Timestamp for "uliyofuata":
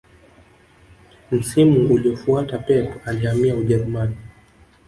1.93-2.57